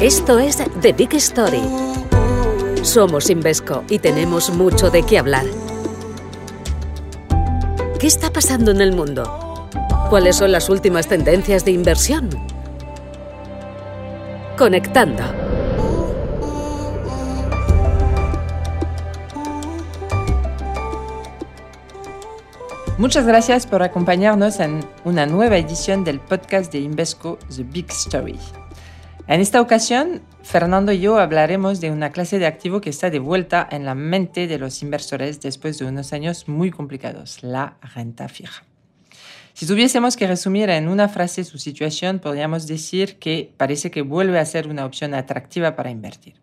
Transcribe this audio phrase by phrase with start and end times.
[0.00, 1.60] Esto es The Big Story.
[2.82, 5.44] Somos Invesco y tenemos mucho de qué hablar.
[7.98, 9.68] ¿Qué está pasando en el mundo?
[10.08, 12.30] ¿Cuáles son las últimas tendencias de inversión?
[14.56, 15.24] Conectando.
[22.98, 28.38] Muchas gracias por acompañarnos en una nueva edición del podcast de Invesco The Big Story.
[29.28, 33.18] En esta ocasión, Fernando y yo hablaremos de una clase de activo que está de
[33.18, 38.30] vuelta en la mente de los inversores después de unos años muy complicados, la renta
[38.30, 38.64] fija.
[39.52, 44.38] Si tuviésemos que resumir en una frase su situación, podríamos decir que parece que vuelve
[44.38, 46.36] a ser una opción atractiva para invertir.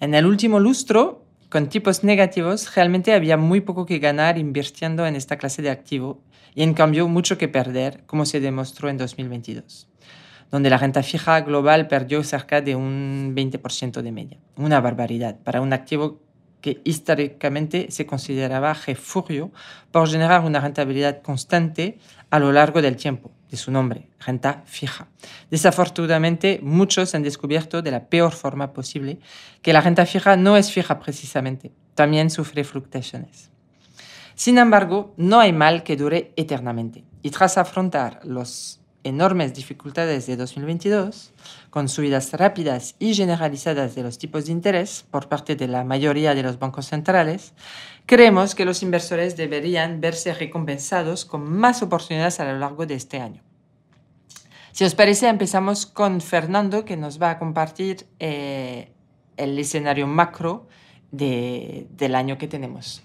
[0.00, 5.16] En el último lustro, con tipos negativos, realmente había muy poco que ganar invirtiendo en
[5.16, 6.22] esta clase de activo
[6.54, 9.90] y en cambio mucho que perder, como se demostró en 2022
[10.50, 14.38] donde la renta fija global perdió cerca de un 20% de media.
[14.56, 16.20] Una barbaridad para un activo
[16.60, 19.50] que históricamente se consideraba refugio
[19.90, 21.98] por generar una rentabilidad constante
[22.30, 25.08] a lo largo del tiempo, de su nombre, renta fija.
[25.50, 29.18] Desafortunadamente, muchos han descubierto de la peor forma posible
[29.62, 33.50] que la renta fija no es fija precisamente, también sufre fluctuaciones.
[34.34, 40.36] Sin embargo, no hay mal que dure eternamente, y tras afrontar los enormes dificultades de
[40.36, 41.32] 2022,
[41.70, 46.34] con subidas rápidas y generalizadas de los tipos de interés por parte de la mayoría
[46.34, 47.54] de los bancos centrales,
[48.06, 53.20] creemos que los inversores deberían verse recompensados con más oportunidades a lo largo de este
[53.20, 53.42] año.
[54.72, 58.92] Si os parece, empezamos con Fernando, que nos va a compartir eh,
[59.36, 60.68] el escenario macro
[61.10, 63.02] del año que tenemos.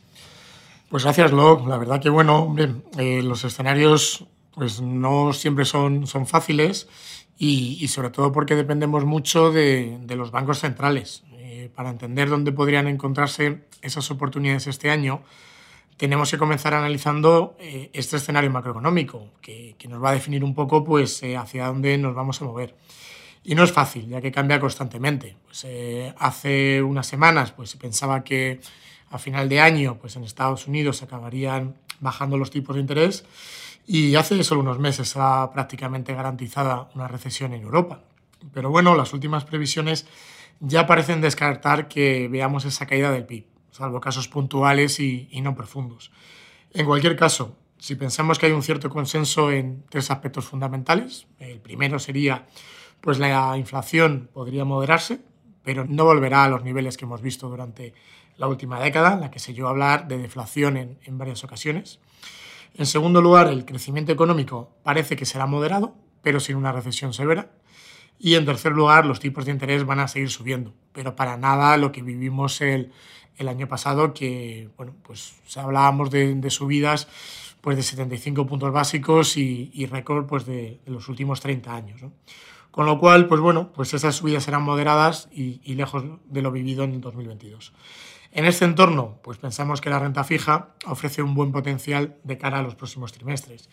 [0.89, 1.67] Pues gracias, Lo.
[1.67, 2.55] La verdad que, bueno,
[2.97, 6.87] eh, los escenarios pues no siempre son, son fáciles
[7.37, 11.23] y, sobre todo porque dependemos mucho de, los bancos centrales.
[11.33, 15.21] Eh, para entender dónde podrían encontrarse esas oportunidades este año,
[15.97, 20.83] tenemos que comenzar analizando eh, este escenario macroeconómico, que, nos va a definir un poco
[20.83, 22.75] pues, eh, hacia dónde nos vamos a mover.
[23.43, 25.35] Y no es fácil, ya que cambia constantemente.
[25.45, 25.67] Pues,
[26.17, 28.59] hace unas semanas pues, se pensaba que
[29.09, 33.25] a final de año pues, en Estados Unidos acabarían bajando los tipos de interés
[33.87, 38.01] y hace solo unos meses estaba prácticamente garantizada una recesión en Europa.
[38.53, 40.07] Pero bueno, las últimas previsiones
[40.59, 46.11] ya parecen descartar que veamos esa caída del PIB, salvo casos puntuales y, no profundos.
[46.73, 51.59] En cualquier caso, si pensamos que hay un cierto consenso en tres aspectos fundamentales, el
[51.59, 52.47] primero sería
[53.01, 55.19] pues la inflación podría moderarse,
[55.63, 57.93] pero no volverá a los niveles que hemos visto durante
[58.37, 61.99] la última década, en la que se llegó a hablar de deflación en, varias ocasiones.
[62.73, 67.49] En segundo lugar, el crecimiento económico parece que será moderado, pero sin una recesión severa.
[68.19, 71.77] Y en tercer lugar, los tipos de interés van a seguir subiendo, pero para nada
[71.77, 72.91] lo que vivimos el,
[73.47, 77.07] año pasado, que bueno, pues hablábamos de, subidas
[77.61, 82.01] pues de 75 puntos básicos y, récord pues de, los últimos 30 años.
[82.71, 86.51] Con lo cual, pues bueno, pues esas subidas serán moderadas y, y lejos de lo
[86.51, 87.73] vivido en 2022.
[88.31, 92.59] En este entorno, pues pensamos que la renta fija ofrece un buen potencial de cara
[92.59, 93.69] a los próximos trimestres,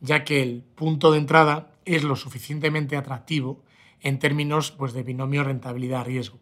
[0.00, 3.62] ya que el punto de entrada es lo suficientemente atractivo
[4.00, 6.38] en términos pues, de binomio rentabilidad-riesgo,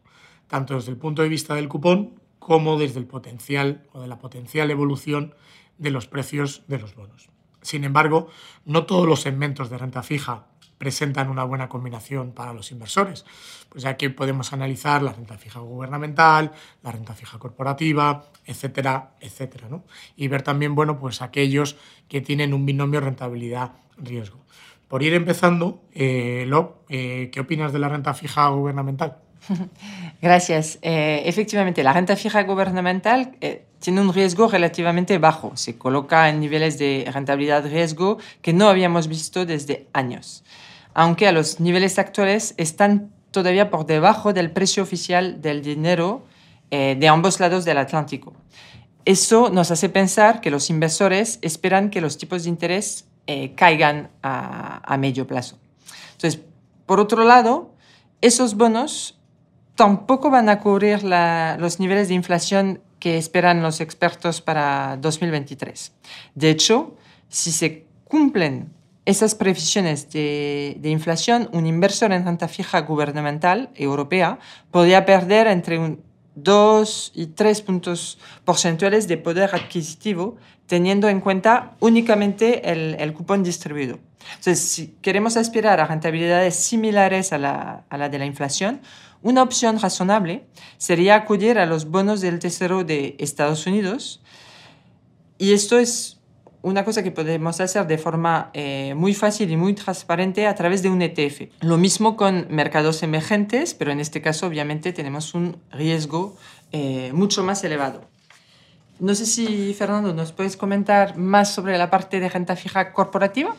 [0.46, 4.18] tanto desde el punto de vista del cupón como desde el potencial o de la
[4.18, 5.34] potencial evolución
[5.76, 7.28] de los precios de los bonos.
[7.62, 8.28] Sin embargo,
[8.64, 10.46] no todos los segmentos de renta fija
[10.78, 13.24] presentan una buena combinación para los inversores,
[13.68, 16.52] pues ya que podemos analizar la renta fija gubernamental,
[16.82, 19.84] la renta fija corporativa, etcétera, etcétera, ¿no?
[20.16, 21.76] Y ver también, bueno, pues aquellos
[22.08, 24.38] que tienen un binomio rentabilidad-riesgo.
[24.86, 29.18] Por ir empezando, eh, Lo, eh, ¿qué opinas de la renta fija gubernamental?
[30.22, 30.78] Gracias.
[30.82, 35.56] Eh, efectivamente, la renta fija gubernamental eh, tiene un riesgo relativamente bajo.
[35.56, 40.42] Se coloca en niveles de rentabilidad-riesgo que no habíamos visto desde años
[40.98, 46.24] aunque a los niveles actuales están todavía por debajo del precio oficial del dinero
[46.72, 48.34] eh, de ambos lados del Atlántico.
[49.04, 54.10] Eso nos hace pensar que los inversores esperan que los tipos de interés eh, caigan
[54.24, 55.60] a, medio plazo.
[56.14, 56.40] Entonces,
[56.84, 57.70] por otro lado,
[58.20, 59.20] esos bonos
[59.76, 65.92] tampoco van a cubrir los niveles de inflación que esperan los expertos para 2023.
[66.34, 66.96] De hecho,
[67.28, 68.72] si se cumplen
[69.08, 74.38] esas previsiones de, inflación, un inversor en renta fija gubernamental europea
[74.70, 76.02] podría perder entre un
[76.34, 83.98] 2 y 3 puntos porcentuales de poder adquisitivo teniendo en cuenta únicamente el, cupón distribuido.
[84.36, 88.82] Entonces, si queremos aspirar a rentabilidades similares a la, a la de la inflación,
[89.22, 90.44] una opción razonable
[90.76, 94.20] sería acudir a los bonos del Tesoro de Estados Unidos.
[95.38, 96.17] Y esto es
[96.68, 100.82] una cosa que podemos hacer de forma eh, muy fácil y muy transparente a través
[100.82, 101.50] de un ETF.
[101.60, 106.36] Lo mismo con mercados emergentes, pero en este caso obviamente tenemos un riesgo
[106.72, 108.04] eh, mucho más elevado.
[109.00, 113.54] No sé si, Fernando, nos puedes comentar más sobre la parte de renta fija corporativa.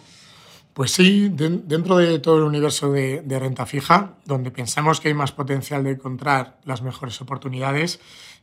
[0.74, 5.32] Pues sí, dentro de todo el universo de, renta fija, donde pensamos que hay más
[5.32, 8.00] potencial de encontrar las mejores oportunidades,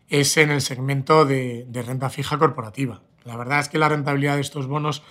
[0.09, 3.01] es en el segmento de, de renta fija corporativa.
[3.27, 5.03] La verdad es que la rentabilidad de estos bonos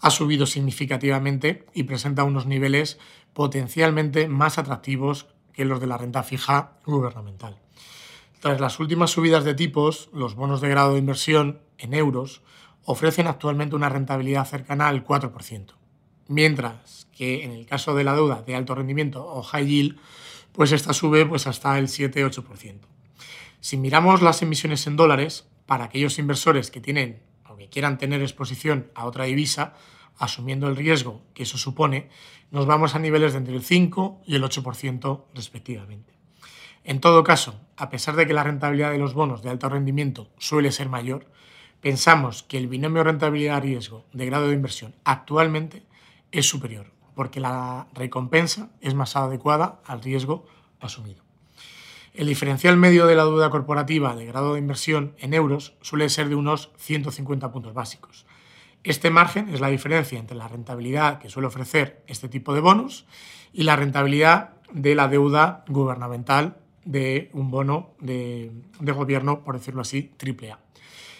[0.00, 2.98] ha subido significativamente y presenta unos niveles
[3.32, 7.58] potencialmente más atractivos que los de la renta fija gubernamental.
[8.40, 12.42] Tras las últimas subidas de tipos, los bonos de grado de inversión en euros
[12.84, 15.72] ofrecen actualmente una rentabilidad cercana al 4%,
[16.28, 19.98] mientras que en el caso de la deuda de alto rendimiento o high yield,
[20.52, 22.80] pues esta sube pues hasta el 7-8%.
[23.60, 27.22] Si miramos las emisiones en dólares, para aquellos inversores que tienen
[27.56, 29.74] que quieran tener exposición a otra divisa,
[30.18, 32.08] asumiendo el riesgo que eso supone,
[32.50, 36.12] nos vamos a niveles de entre el 5 y el 8% respectivamente.
[36.84, 40.30] En todo caso, a pesar de que la rentabilidad de los bonos de alto rendimiento
[40.38, 41.26] suele ser mayor,
[41.80, 45.84] pensamos que el binomio rentabilidad-riesgo de grado de inversión actualmente
[46.32, 50.46] es superior, porque la recompensa es más adecuada al riesgo
[50.80, 51.22] asumido.
[52.14, 56.28] El diferencial medio de la deuda corporativa de grado de inversión en euros suele ser
[56.28, 58.26] de unos 150 puntos básicos.
[58.84, 63.06] Este margen es la diferencia entre la rentabilidad que suele ofrecer este tipo de bonos
[63.52, 70.12] y la rentabilidad de la deuda gubernamental de un bono de, gobierno, por decirlo así,
[70.20, 70.58] AAA.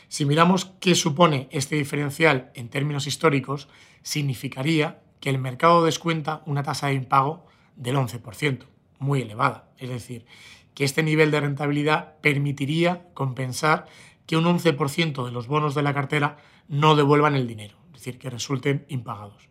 [0.09, 3.69] Si miramos qué supone este diferencial en términos históricos,
[4.03, 7.47] significaría que el mercado descuenta una tasa de impago
[7.77, 8.67] del 11%,
[8.99, 9.71] muy elevada.
[9.79, 10.27] Es decir,
[10.75, 13.87] que este nivel de rentabilidad permitiría compensar
[14.27, 16.39] que un 11% de los bonos de la cartera
[16.69, 19.49] no devuelvan el dinero, es decir, que resulten impagados.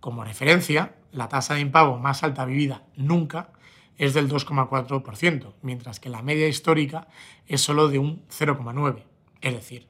[0.00, 3.50] Como referencia, la tasa de impago más alta vivida nunca
[3.98, 7.08] es del 2,4%, mientras que la media histórica
[7.46, 9.04] es solo de un 0,9%.
[9.40, 9.86] Es decir,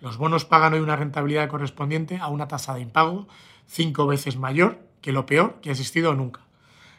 [0.00, 3.28] los bonos pagan hoy una rentabilidad correspondiente a una tasa de impago
[3.66, 6.40] cinco veces mayor que lo peor que ha existido nunca,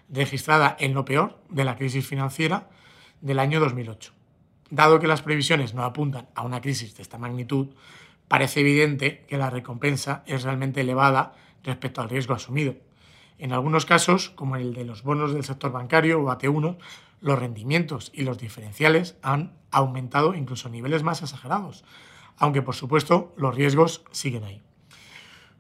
[0.10, 2.70] registrada en lo peor de la crisis financiera
[3.22, 4.14] del año 2008.
[4.70, 7.68] Dado que las previsiones no apuntan a una crisis de esta magnitud,
[8.28, 11.34] parece evidente que la recompensa es realmente elevada
[11.64, 12.76] respecto al riesgo asumido.
[13.38, 16.78] En algunos casos, como el de los bonos del sector bancario o AT1,
[17.22, 21.84] los rendimientos y los diferenciales han aumentado incluso a niveles más exagerados,
[22.38, 24.67] aunque por supuesto los riesgos siguen ahí.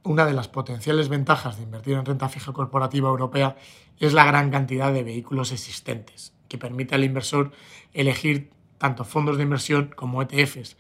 [0.07, 3.57] Una de las potenciales ventajas de invertir en renta fija corporativa europea
[3.99, 7.51] es la gran cantidad de vehículos existentes, que permite al inversor
[7.91, 10.77] elegir tanto fondos de inversión como ETFs,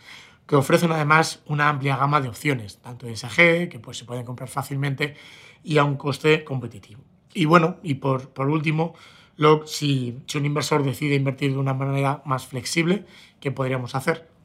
[0.47, 4.23] que ofrecen además una amplia gama de opciones, tanto de SG, que pues, se pueden
[4.23, 5.15] comprar fácilmente
[5.61, 7.01] y a un coste competitivo.
[7.33, 8.93] Y bueno, y por, por último,
[9.35, 13.05] lo, si, si un inversor decide invertir de una manera más flexible,
[13.41, 14.36] ¿qué podríamos hacer?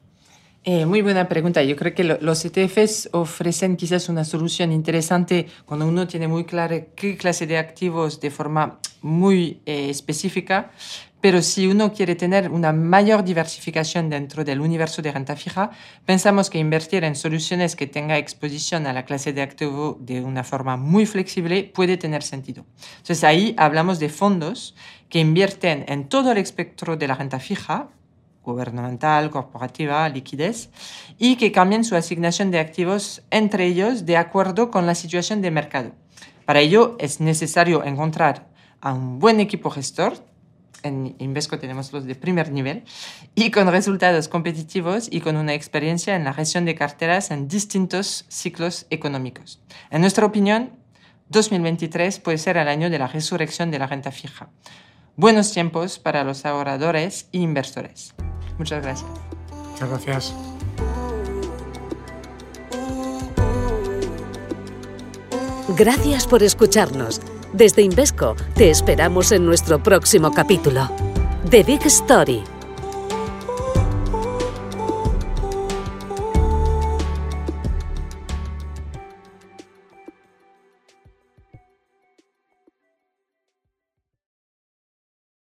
[0.65, 1.61] Eh, muy buena pregunta.
[1.61, 6.85] Yo creo que los ETFs ofrecen quizás una solución interesante cuando uno tiene muy claro
[6.95, 10.71] qué clase de activos de forma muy eh, específica,
[11.19, 15.71] pero si uno quiere tener una mayor diversificación dentro del universo de renta fija,
[16.05, 20.45] pensamos que invertir en soluciones que tengan exposición a la clase de activo de una
[20.45, 22.65] forma muy flexible puede tener sentido.
[22.99, 24.75] Entonces ahí hablamos de fondos
[25.09, 27.89] que invierten en todo el espectro de la renta fija,
[28.43, 30.69] gubernamental, corporativa, liquidez,
[31.17, 35.51] y que cambian su asignación de activos entre ellos de acuerdo con la situación de
[35.51, 35.91] mercado.
[36.45, 38.49] Para ello es necesario encontrar
[38.81, 40.13] a un buen equipo gestor
[40.83, 42.83] en Invesco tenemos los de primer nivel,
[43.35, 48.25] y con resultados competitivos y con una experiencia en la gestión de carteras en distintos
[48.27, 49.61] ciclos económicos.
[49.89, 50.71] En nuestra opinión,
[51.29, 54.49] 2023 puede ser el año de la resurrección de la renta fija.
[55.15, 58.13] Buenos tiempos para los ahorradores e inversores.
[58.57, 59.09] Muchas gracias.
[59.71, 60.33] Muchas gracias.
[65.77, 67.19] Gracias por escucharnos.
[67.53, 70.89] Desde Invesco te esperamos en nuestro próximo capítulo.
[71.49, 72.43] The Big Story